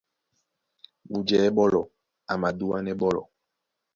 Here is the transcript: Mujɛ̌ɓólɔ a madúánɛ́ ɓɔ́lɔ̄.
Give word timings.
Mujɛ̌ɓólɔ 1.09 1.81
a 2.31 2.33
madúánɛ́ 2.41 2.97
ɓɔ́lɔ̄. 2.99 3.25